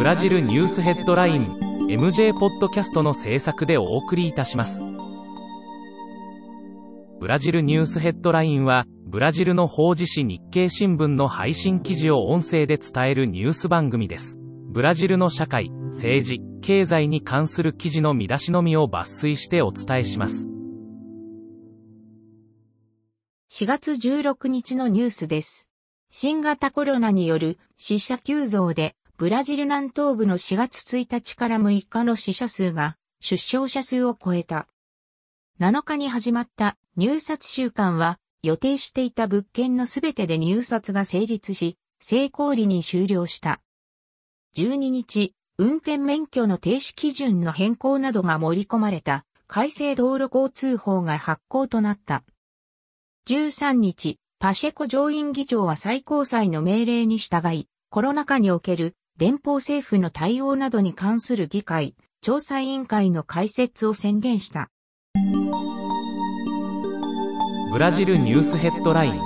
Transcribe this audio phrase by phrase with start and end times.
[0.00, 1.58] ブラジルニュースヘッドライン
[1.90, 4.82] MJ ポッドキャストの制作でお送りいたします。
[7.20, 14.38] ブラジルニュースヘッドラインは、ブラジルの法事紙日経新聞の配信記事を音声で伝えるニュース番組です。
[14.70, 20.48] ブラジルの社会、政治、経済に関する記事の見出しのみを抜粋してお伝えします。
[23.50, 25.68] 4月16日のニュースです。
[26.08, 34.66] 新型コロナによる死者急増でブラジル南東部の4月1日から6日の死者数が出生者数を超えた。
[35.60, 43.60] 7日に始まった入札週間は予定していた物件のすべてで入札が成立し、成功裏に終了した。
[44.56, 52.24] 12日、運転免許の停止基準の変更などが盛り込まれた改正道路交通法が発行となった。
[53.28, 64.70] 13日、パシェコ上院議長は最高裁の命令に従い、コロナ禍における連邦政府の対応などに関する議会、調査委員会の開設を宣言した。
[67.70, 69.20] ブラジルニュースヘッドライン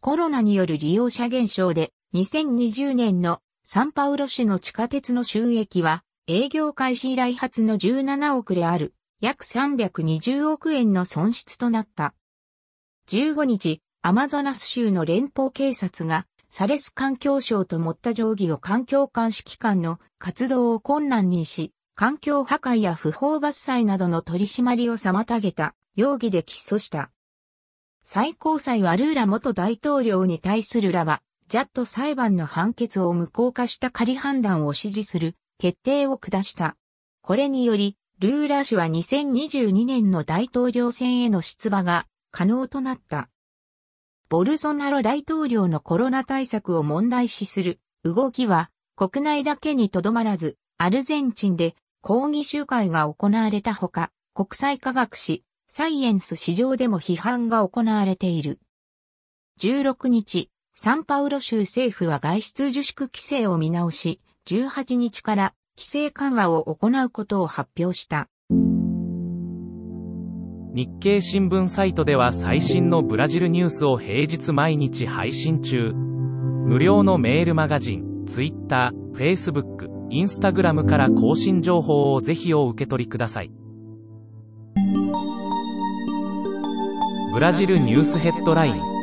[0.00, 12.14] コロナによる利用者減少で2020年のサンパウロ市の地下鉄の収益は営業開始以来初の17億である約320億円の損失となった。
[13.08, 27.12] 15日、アマゾナス州の連邦警察が、サレス環境省と持った定規を環境監視機関の活動を困難にし、環境破壊や不法伐採などの取り締まりを妨げた容疑で起訴した。
[28.02, 36.76] 最高裁はルーラ元大統領に対するラバ、ジャット裁判の判決を無効化した仮判断を支持する決定を下した。
[37.22, 42.06] これにより、ルーラ氏は2022年の大統領選への出馬が
[42.36, 43.30] 可能となった。
[44.28, 58.60] ボルソナロ大統領のコロナ対策を問題視する動きは国内だけにとどまらず、アルゼンチンで抗議集会が行われたほか、国際科学誌サイエンス市場でも批判が行われている。
[59.58, 68.28] 16日、サンパウロ州政府は外出自粛規制を見直し、18日から規制緩和を行うことを発表した。
[70.76, 75.94] 日経新聞サイトでは最新のブラジルニュースを平日毎日配信中。
[75.94, 83.50] 無料のメールマガジン、Twitter、Facebook、Instagram から更新情報をぜひお受け取りください。
[87.32, 88.95] ブラジルニュースヘッドライン